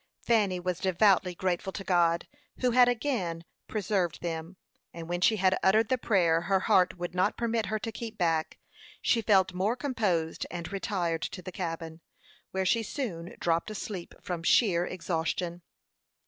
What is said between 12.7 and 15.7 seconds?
soon dropped asleep from sheer exhaustion.